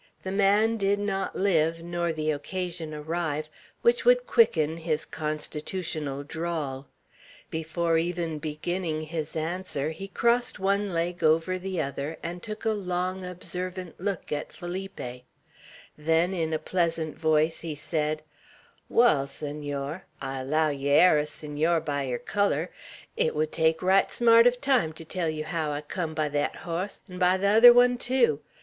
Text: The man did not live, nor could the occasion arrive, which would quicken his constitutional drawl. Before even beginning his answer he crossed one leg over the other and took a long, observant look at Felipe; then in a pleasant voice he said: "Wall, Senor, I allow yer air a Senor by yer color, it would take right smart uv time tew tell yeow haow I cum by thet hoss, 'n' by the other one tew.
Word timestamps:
The 0.23 0.31
man 0.31 0.77
did 0.77 0.97
not 0.97 1.35
live, 1.35 1.83
nor 1.83 2.07
could 2.07 2.15
the 2.15 2.31
occasion 2.31 2.91
arrive, 2.91 3.49
which 3.83 4.03
would 4.03 4.25
quicken 4.25 4.77
his 4.77 5.05
constitutional 5.05 6.23
drawl. 6.23 6.87
Before 7.51 7.99
even 7.99 8.39
beginning 8.39 9.01
his 9.01 9.35
answer 9.35 9.91
he 9.91 10.07
crossed 10.07 10.57
one 10.57 10.91
leg 10.91 11.23
over 11.23 11.59
the 11.59 11.79
other 11.83 12.17
and 12.23 12.41
took 12.41 12.65
a 12.65 12.71
long, 12.71 13.23
observant 13.23 13.99
look 14.01 14.31
at 14.31 14.51
Felipe; 14.51 15.21
then 15.95 16.33
in 16.33 16.51
a 16.51 16.57
pleasant 16.57 17.15
voice 17.15 17.59
he 17.59 17.75
said: 17.75 18.23
"Wall, 18.89 19.27
Senor, 19.27 20.05
I 20.19 20.39
allow 20.39 20.69
yer 20.69 20.89
air 20.97 21.17
a 21.19 21.27
Senor 21.27 21.79
by 21.79 22.05
yer 22.07 22.17
color, 22.17 22.71
it 23.15 23.35
would 23.35 23.51
take 23.51 23.83
right 23.83 24.09
smart 24.09 24.47
uv 24.47 24.59
time 24.61 24.93
tew 24.93 25.05
tell 25.05 25.29
yeow 25.29 25.43
haow 25.45 25.69
I 25.69 25.81
cum 25.81 26.15
by 26.15 26.27
thet 26.27 26.55
hoss, 26.65 27.01
'n' 27.07 27.19
by 27.19 27.37
the 27.37 27.49
other 27.49 27.71
one 27.71 27.99
tew. 27.99 28.41